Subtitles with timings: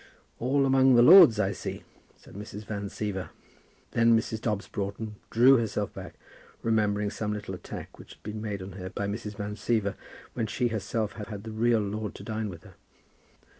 [0.39, 1.83] "All among the lords, I see,"
[2.17, 2.63] said Mrs.
[2.65, 3.29] Van Siever.
[3.91, 4.41] Then Mrs.
[4.41, 6.15] Dobbs Broughton drew herself back,
[6.63, 9.35] remembering some little attack which had been made on her by Mrs.
[9.35, 9.93] Van Siever
[10.33, 12.73] when she herself had had the real lord to dine with her.